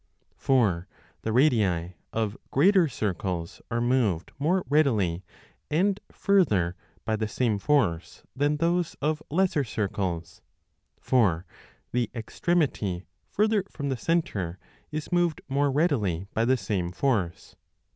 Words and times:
For 0.35 0.87
the 1.21 1.31
radii 1.31 1.93
of 2.11 2.35
greater 2.49 2.87
circles 2.87 3.61
are 3.69 3.79
moved 3.79 4.31
more 4.39 4.61
15 4.61 4.69
readily 4.71 5.23
and 5.69 5.99
further 6.11 6.75
by 7.05 7.15
the 7.15 7.27
same 7.27 7.59
force 7.59 8.23
than 8.35 8.57
those 8.57 8.95
of 8.99 9.21
lesser 9.29 9.63
circles; 9.63 10.41
for 10.99 11.45
the 11.91 12.09
extremity 12.15 13.05
further 13.29 13.63
from 13.69 13.89
the 13.89 13.95
centre 13.95 14.57
is 14.91 15.11
moved 15.11 15.41
more 15.47 15.69
readily 15.69 16.25
by 16.33 16.45
the 16.45 16.57
same 16.57 16.91
force. 16.91 17.55